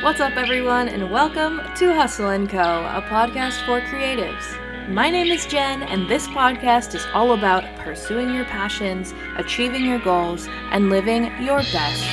What's 0.00 0.20
up, 0.20 0.36
everyone, 0.36 0.88
and 0.88 1.10
welcome 1.10 1.60
to 1.74 1.92
Hustle 1.92 2.46
& 2.46 2.48
Co., 2.48 2.60
a 2.60 3.02
podcast 3.08 3.66
for 3.66 3.80
creatives. 3.80 4.88
My 4.88 5.10
name 5.10 5.26
is 5.26 5.44
Jen, 5.44 5.82
and 5.82 6.08
this 6.08 6.28
podcast 6.28 6.94
is 6.94 7.04
all 7.12 7.32
about 7.32 7.64
pursuing 7.80 8.32
your 8.32 8.44
passions, 8.44 9.12
achieving 9.36 9.84
your 9.84 9.98
goals, 9.98 10.46
and 10.70 10.88
living 10.88 11.24
your 11.42 11.58
best 11.58 12.04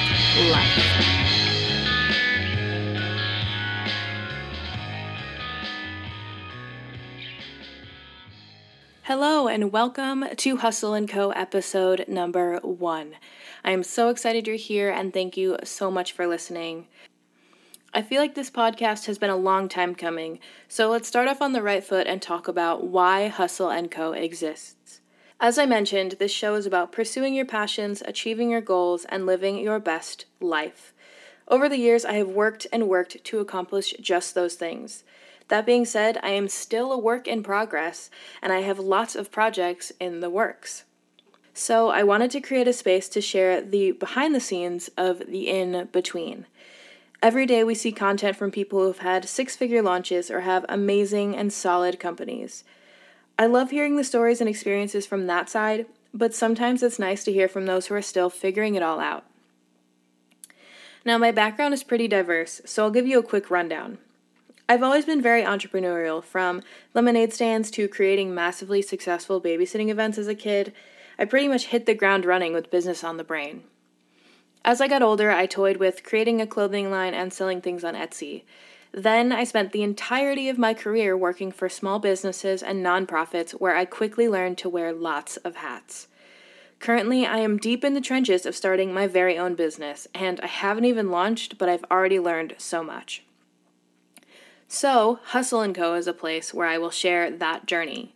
life. 0.50 0.84
Hello, 9.04 9.48
and 9.48 9.72
welcome 9.72 10.26
to 10.38 10.58
Hustle 10.58 11.06
& 11.06 11.08
Co. 11.08 11.30
episode 11.30 12.06
number 12.08 12.58
one. 12.64 13.14
I 13.64 13.70
am 13.70 13.84
so 13.84 14.10
excited 14.10 14.48
you're 14.48 14.56
here, 14.56 14.90
and 14.90 15.14
thank 15.14 15.38
you 15.38 15.58
so 15.64 15.92
much 15.92 16.14
for 16.14 16.26
listening. 16.26 16.88
I 17.96 18.02
feel 18.02 18.20
like 18.20 18.36
this 18.36 18.52
podcast 18.52 19.06
has 19.06 19.18
been 19.18 19.30
a 19.30 19.38
long 19.38 19.70
time 19.70 19.96
coming, 19.96 20.40
so 20.68 20.90
let's 20.90 21.08
start 21.08 21.30
off 21.30 21.42
on 21.42 21.54
the 21.54 21.62
right 21.62 21.82
foot 21.82 22.08
and 22.08 22.22
talk 22.22 22.50
about 22.50 22.86
why 22.86 23.30
Hustle 23.30 23.72
& 23.88 23.90
Co. 23.90 24.12
exists. 24.12 25.00
As 25.40 25.58
I 25.58 25.66
mentioned, 25.66 26.18
this 26.20 26.34
show 26.34 26.56
is 26.56 26.66
about 26.66 26.92
pursuing 26.92 27.34
your 27.34 27.46
passions, 27.46 28.04
achieving 28.06 28.50
your 28.50 28.60
goals, 28.60 29.06
and 29.06 29.26
living 29.26 29.58
your 29.60 29.80
best 29.80 30.26
life. 30.42 30.94
Over 31.48 31.70
the 31.70 31.78
years, 31.78 32.04
I 32.04 32.16
have 32.16 32.28
worked 32.28 32.68
and 32.74 32.90
worked 32.90 33.24
to 33.24 33.40
accomplish 33.40 33.94
just 34.02 34.36
those 34.36 34.56
things. 34.56 35.06
That 35.48 35.66
being 35.66 35.86
said, 35.86 36.20
I 36.22 36.32
am 36.32 36.50
still 36.50 36.92
a 36.92 36.98
work 36.98 37.30
in 37.30 37.44
progress, 37.44 38.10
and 38.42 38.52
I 38.52 38.60
have 38.60 38.78
lots 38.78 39.16
of 39.16 39.32
projects 39.32 39.94
in 40.02 40.20
the 40.20 40.30
works. 40.30 40.84
So, 41.54 41.92
I 41.92 42.04
wanted 42.04 42.30
to 42.32 42.42
create 42.42 42.68
a 42.68 42.74
space 42.74 43.08
to 43.08 43.22
share 43.22 43.62
the 43.62 43.94
behind 43.94 44.36
the 44.36 44.42
scenes 44.42 44.90
of 44.98 45.20
the 45.20 45.48
in 45.48 45.88
between. 45.94 46.46
Every 47.22 47.46
day 47.46 47.64
we 47.64 47.76
see 47.76 47.92
content 47.92 48.36
from 48.36 48.52
people 48.52 48.80
who 48.80 48.88
have 48.88 49.00
had 49.00 49.28
six 49.28 49.56
figure 49.56 49.82
launches 49.82 50.30
or 50.30 50.42
have 50.42 50.66
amazing 50.70 51.36
and 51.36 51.52
solid 51.52 52.00
companies. 52.00 52.64
I 53.38 53.48
love 53.48 53.72
hearing 53.72 53.96
the 53.96 54.04
stories 54.04 54.40
and 54.40 54.50
experiences 54.50 55.06
from 55.06 55.28
that 55.28 55.50
side, 55.50 55.88
but 56.14 56.34
sometimes 56.34 56.84
it's 56.84 57.00
nice 57.00 57.24
to 57.26 57.34
hear 57.34 57.48
from 57.48 57.66
those 57.66 57.88
who 57.88 57.96
are 57.96 58.02
still 58.02 58.30
figuring 58.30 58.76
it 58.76 58.84
all 58.84 59.00
out. 59.00 59.26
Now, 61.04 61.18
my 61.18 61.32
background 61.32 61.74
is 61.74 61.84
pretty 61.84 62.08
diverse, 62.08 62.62
so 62.66 62.84
I'll 62.84 62.92
give 62.92 63.08
you 63.08 63.20
a 63.20 63.24
quick 63.24 63.52
rundown. 63.52 64.00
I've 64.68 64.82
always 64.82 65.06
been 65.06 65.22
very 65.22 65.44
entrepreneurial, 65.44 66.24
from 66.24 66.64
lemonade 66.96 67.32
stands 67.32 67.70
to 67.72 67.88
creating 67.88 68.34
massively 68.34 68.82
successful 68.82 69.40
babysitting 69.40 69.90
events 69.90 70.18
as 70.18 70.28
a 70.28 70.34
kid. 70.34 70.74
I 71.20 71.26
pretty 71.26 71.48
much 71.48 71.68
hit 71.68 71.86
the 71.86 71.94
ground 71.94 72.26
running 72.26 72.54
with 72.54 72.72
business 72.72 73.04
on 73.04 73.18
the 73.18 73.24
brain. 73.24 73.64
As 74.66 74.82
I 74.82 74.88
got 74.88 75.04
older, 75.04 75.30
I 75.30 75.46
toyed 75.46 75.78
with 75.78 76.04
creating 76.04 76.42
a 76.42 76.48
clothing 76.48 76.90
line 76.90 77.14
and 77.14 77.32
selling 77.32 77.62
things 77.62 77.84
on 77.84 77.94
Etsy. 77.94 78.46
Then 78.92 79.32
I 79.32 79.44
spent 79.44 79.72
the 79.72 79.84
entirety 79.84 80.50
of 80.50 80.58
my 80.58 80.74
career 80.74 81.16
working 81.16 81.52
for 81.52 81.70
small 81.70 82.00
businesses 82.00 82.64
and 82.64 82.84
nonprofits 82.84 83.52
where 83.52 83.76
I 83.76 83.86
quickly 83.86 84.28
learned 84.28 84.58
to 84.58 84.70
wear 84.70 84.92
lots 84.92 85.38
of 85.38 85.58
hats. 85.58 86.08
Currently, 86.80 87.28
I 87.28 87.38
am 87.38 87.60
deep 87.60 87.84
in 87.84 87.94
the 87.94 88.02
trenches 88.02 88.48
of 88.48 88.56
starting 88.56 88.92
my 88.92 89.06
very 89.06 89.38
own 89.38 89.54
business, 89.54 90.08
and 90.16 90.40
I 90.42 90.48
haven't 90.48 90.86
even 90.86 91.12
launched, 91.12 91.60
but 91.60 91.70
I've 91.70 91.86
already 91.92 92.20
learned 92.20 92.56
so 92.58 92.84
much. 92.84 93.24
So, 94.68 95.20
Hustle 95.26 95.72
& 95.74 95.76
Co. 95.76 95.94
is 95.94 96.08
a 96.08 96.14
place 96.14 96.56
where 96.56 96.68
I 96.68 96.80
will 96.80 96.90
share 96.90 97.30
that 97.30 97.68
journey. 97.68 98.15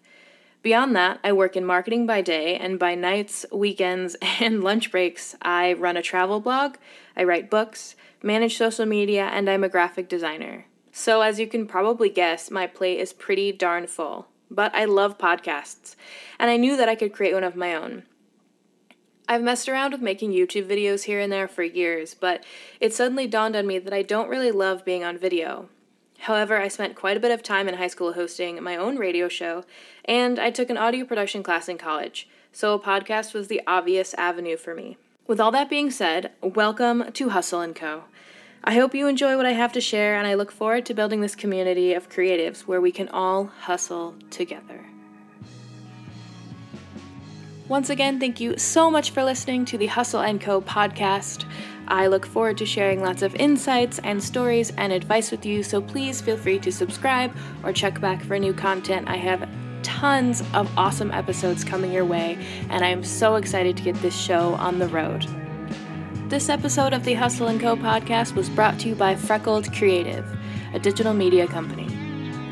Beyond 0.61 0.93
that, 0.95 1.19
I 1.23 1.31
work 1.31 1.55
in 1.55 1.65
marketing 1.65 2.05
by 2.05 2.21
day, 2.21 2.57
and 2.57 2.77
by 2.77 2.93
nights, 2.93 3.45
weekends, 3.51 4.15
and 4.39 4.63
lunch 4.63 4.91
breaks, 4.91 5.35
I 5.41 5.73
run 5.73 5.95
a 5.95 6.01
travel 6.01 6.39
blog, 6.41 6.75
I 7.15 7.23
write 7.23 7.49
books, 7.49 7.95
manage 8.21 8.57
social 8.57 8.85
media, 8.85 9.25
and 9.25 9.49
I'm 9.49 9.63
a 9.63 9.69
graphic 9.69 10.09
designer. 10.09 10.65
So, 10.91 11.21
as 11.21 11.39
you 11.39 11.47
can 11.47 11.65
probably 11.65 12.09
guess, 12.09 12.51
my 12.51 12.67
plate 12.67 12.99
is 12.99 13.13
pretty 13.13 13.51
darn 13.51 13.87
full. 13.87 14.27
But 14.51 14.73
I 14.73 14.85
love 14.85 15.17
podcasts, 15.17 15.95
and 16.39 16.49
I 16.49 16.57
knew 16.57 16.75
that 16.75 16.89
I 16.89 16.95
could 16.95 17.13
create 17.13 17.35
one 17.35 17.43
of 17.43 17.55
my 17.55 17.75
own. 17.75 18.03
I've 19.27 19.43
messed 19.43 19.69
around 19.69 19.91
with 19.91 20.01
making 20.01 20.31
YouTube 20.31 20.67
videos 20.67 21.03
here 21.03 21.19
and 21.19 21.31
there 21.31 21.47
for 21.47 21.61
years, 21.61 22.15
but 22.15 22.43
it 22.79 22.93
suddenly 22.93 23.27
dawned 23.27 23.55
on 23.55 23.67
me 23.67 23.77
that 23.77 23.93
I 23.93 24.01
don't 24.01 24.27
really 24.27 24.51
love 24.51 24.83
being 24.83 25.03
on 25.03 25.19
video. 25.19 25.69
However, 26.29 26.61
I 26.61 26.67
spent 26.67 26.93
quite 26.93 27.17
a 27.17 27.19
bit 27.19 27.31
of 27.31 27.41
time 27.41 27.67
in 27.67 27.73
high 27.73 27.87
school 27.87 28.13
hosting 28.13 28.61
my 28.61 28.75
own 28.75 28.97
radio 28.97 29.27
show, 29.27 29.63
and 30.05 30.37
I 30.37 30.51
took 30.51 30.69
an 30.69 30.77
audio 30.77 31.03
production 31.03 31.41
class 31.41 31.67
in 31.67 31.79
college, 31.79 32.29
so 32.51 32.75
a 32.75 32.79
podcast 32.79 33.33
was 33.33 33.47
the 33.47 33.63
obvious 33.65 34.13
avenue 34.13 34.55
for 34.55 34.75
me. 34.75 34.97
With 35.25 35.39
all 35.39 35.49
that 35.49 35.71
being 35.71 35.89
said, 35.89 36.31
welcome 36.43 37.11
to 37.13 37.29
Hustle 37.29 37.67
& 37.67 37.73
Co. 37.73 38.03
I 38.63 38.75
hope 38.75 38.93
you 38.93 39.07
enjoy 39.07 39.37
what 39.37 39.47
I 39.47 39.53
have 39.53 39.73
to 39.73 39.81
share, 39.81 40.15
and 40.15 40.27
I 40.27 40.35
look 40.35 40.51
forward 40.51 40.85
to 40.85 40.93
building 40.93 41.21
this 41.21 41.33
community 41.33 41.95
of 41.95 42.11
creatives 42.11 42.59
where 42.59 42.79
we 42.79 42.91
can 42.91 43.09
all 43.09 43.45
hustle 43.61 44.13
together. 44.29 44.85
Once 47.67 47.89
again, 47.89 48.19
thank 48.19 48.39
you 48.39 48.55
so 48.59 48.91
much 48.91 49.09
for 49.09 49.23
listening 49.23 49.65
to 49.65 49.79
the 49.79 49.87
Hustle 49.87 50.21
& 50.37 50.39
Co 50.39 50.61
podcast. 50.61 51.45
I 51.89 52.05
look 52.05 52.27
forward 52.27 52.57
to 52.59 52.67
sharing 52.67 53.01
lots 53.01 53.23
of 53.23 53.35
insights 53.35 53.97
and 54.03 54.21
stories 54.21 54.71
and 54.77 54.93
advice 54.93 55.31
with 55.31 55.43
you, 55.43 55.63
so 55.63 55.81
please 55.81 56.21
feel 56.21 56.37
free 56.37 56.59
to 56.59 56.71
subscribe 56.71 57.35
or 57.63 57.73
check 57.73 57.99
back 57.99 58.23
for 58.23 58.37
new 58.37 58.53
content. 58.53 59.09
I 59.09 59.15
have 59.15 59.49
tons 59.81 60.43
of 60.53 60.69
awesome 60.77 61.09
episodes 61.11 61.63
coming 61.63 61.91
your 61.91 62.05
way, 62.05 62.37
and 62.69 62.85
I 62.85 62.89
am 62.89 63.03
so 63.03 63.35
excited 63.35 63.75
to 63.77 63.83
get 63.83 63.95
this 64.03 64.15
show 64.15 64.53
on 64.55 64.77
the 64.77 64.87
road. 64.87 65.25
This 66.29 66.47
episode 66.47 66.93
of 66.93 67.05
the 67.05 67.15
Hustle 67.15 67.57
& 67.57 67.59
Co 67.59 67.75
podcast 67.75 68.35
was 68.35 68.49
brought 68.49 68.77
to 68.81 68.89
you 68.89 68.93
by 68.93 69.15
Freckled 69.15 69.73
Creative, 69.73 70.25
a 70.75 70.79
digital 70.79 71.15
media 71.15 71.47
company. 71.47 71.87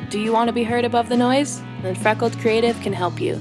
Do 0.09 0.19
you 0.19 0.33
want 0.33 0.47
to 0.47 0.53
be 0.53 0.63
heard 0.63 0.83
above 0.83 1.09
the 1.09 1.17
noise? 1.17 1.61
Then 1.83 1.93
Freckled 1.93 2.39
Creative 2.39 2.79
can 2.81 2.93
help 2.93 3.21
you. 3.21 3.35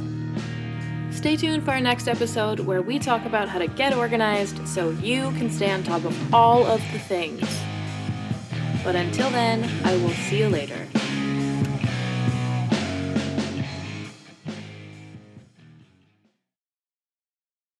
Stay 1.16 1.34
tuned 1.34 1.64
for 1.64 1.70
our 1.70 1.80
next 1.80 2.08
episode 2.08 2.60
where 2.60 2.82
we 2.82 2.98
talk 2.98 3.24
about 3.24 3.48
how 3.48 3.58
to 3.58 3.66
get 3.66 3.94
organized 3.94 4.68
so 4.68 4.90
you 4.90 5.30
can 5.30 5.50
stay 5.50 5.70
on 5.70 5.82
top 5.82 6.04
of 6.04 6.34
all 6.34 6.66
of 6.66 6.78
the 6.92 6.98
things. 6.98 7.40
But 8.84 8.96
until 8.96 9.30
then, 9.30 9.64
I 9.82 9.96
will 9.96 10.10
see 10.10 10.40
you 10.40 10.50
later. 10.50 10.86